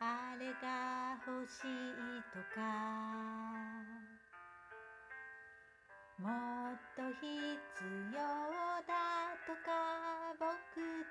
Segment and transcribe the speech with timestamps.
[0.00, 2.62] あれが欲しいとか
[6.18, 7.26] もっと必
[8.14, 8.18] 要
[8.86, 10.46] だとか僕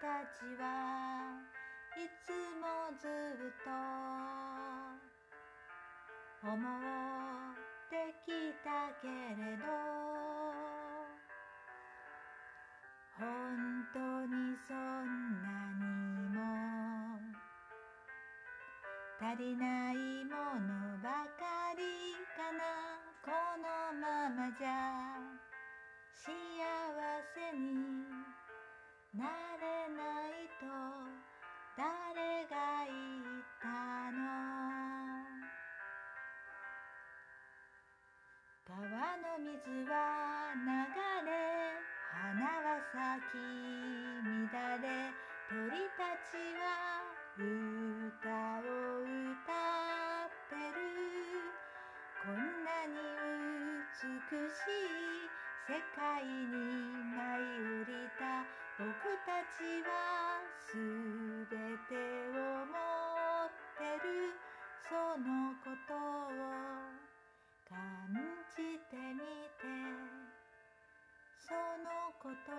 [0.00, 1.34] たちは
[1.96, 2.30] いつ
[2.60, 3.70] もずっと
[6.46, 6.62] 思っ
[7.90, 8.30] てき
[8.62, 8.70] た
[9.02, 9.85] けれど
[19.18, 22.60] 足りないものばかりかな。
[23.24, 23.64] この
[23.98, 24.68] ままじゃ
[26.12, 26.28] 幸
[27.34, 28.04] せに
[29.14, 29.24] な
[29.56, 30.68] れないと
[31.78, 32.92] 誰が言
[33.24, 33.64] った
[34.12, 34.20] の。
[38.68, 38.76] 川
[39.16, 40.60] の水は流
[41.24, 41.32] れ
[42.12, 43.34] 花は咲き
[44.20, 44.84] 乱れ
[45.48, 46.60] 鳥たちは
[47.38, 47.75] 歌
[53.96, 54.12] 美しい
[55.64, 56.28] 世界に
[57.16, 58.44] 舞い降りた
[58.76, 58.92] 僕
[59.24, 60.76] たちはす
[61.48, 61.56] べ
[61.88, 62.36] てを
[62.66, 64.36] 持ってる。
[64.84, 65.96] そのことを
[67.66, 67.72] 感
[68.52, 69.24] じてみ
[69.56, 69.64] て。
[71.40, 72.54] そのことを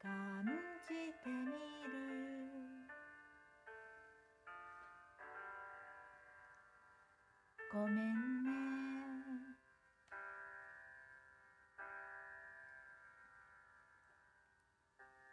[0.00, 0.46] 感
[0.86, 0.94] じ
[1.24, 1.50] てみ
[1.90, 1.98] る。
[7.72, 8.65] ごめんね。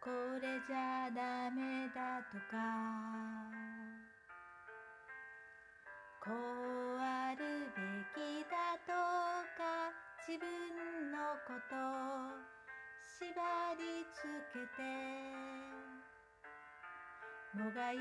[0.04, 0.10] こ
[0.42, 2.60] れじゃダメだとか。
[6.20, 7.80] こうあるべ
[8.12, 8.92] きだと
[9.56, 9.96] か。
[10.28, 11.76] 自分のこと。
[13.08, 13.32] 縛
[13.80, 14.84] りつけて。
[17.54, 17.98] もがい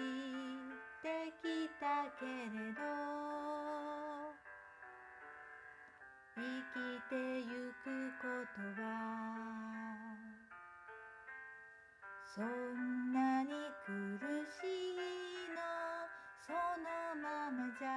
[1.03, 2.83] てきたけれど。
[6.35, 6.43] 生
[6.75, 7.42] きて
[12.35, 13.51] そんなに
[13.85, 13.93] 苦
[14.49, 14.97] しい
[15.53, 15.61] の？
[16.41, 16.49] そ
[16.81, 16.89] の
[17.21, 17.93] ままじゃ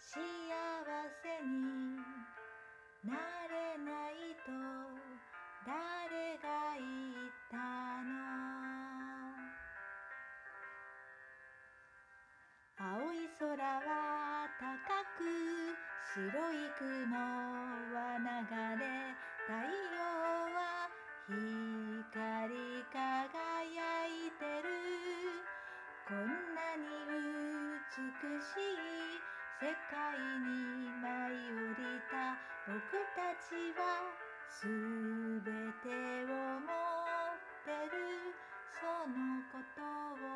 [0.00, 0.16] 幸
[1.22, 2.00] せに
[3.04, 3.12] な
[3.52, 4.48] れないと
[5.66, 6.48] 誰が
[6.78, 6.80] 言
[7.12, 7.60] った
[8.08, 8.08] の？
[12.78, 14.64] 青い空は高
[15.18, 15.20] く
[16.14, 17.12] 白い雲
[17.92, 18.24] は流
[18.80, 18.88] れ
[19.44, 20.00] 太陽
[20.56, 20.56] は
[21.28, 21.75] 光
[28.40, 28.76] しい
[29.60, 32.36] 世界に舞い降りた。
[32.68, 32.76] 僕
[33.16, 34.12] たちは
[34.48, 34.66] す
[35.40, 35.88] べて
[36.24, 38.34] を持ってる。
[38.76, 40.35] そのことを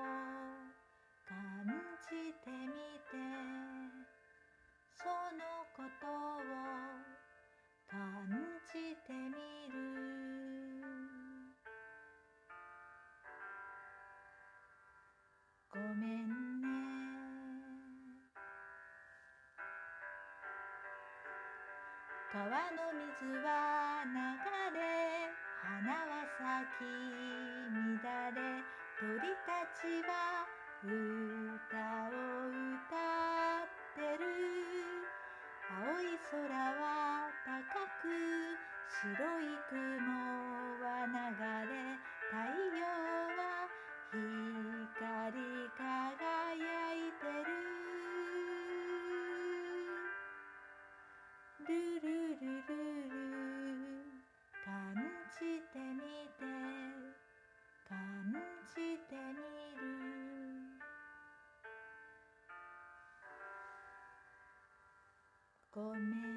[22.32, 22.54] 川の
[22.94, 24.14] 水は流
[24.78, 25.34] れ
[25.66, 26.86] 花は咲き
[27.74, 28.62] 乱れ
[28.94, 30.46] 鳥たちは
[30.86, 32.94] 歌を歌
[33.66, 34.30] ってる。
[35.74, 38.06] 青い空は高く
[38.86, 39.10] 白
[39.42, 40.14] い雲
[40.86, 41.18] は流
[41.66, 41.98] れ
[42.30, 42.38] 太
[42.78, 42.86] 陽
[65.80, 66.29] ごめん